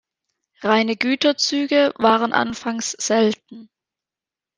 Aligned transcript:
Reine 0.63 0.95
Güterzüge 0.95 1.93
waren 1.99 2.33
anfangs 2.33 2.89
selten. 2.93 3.69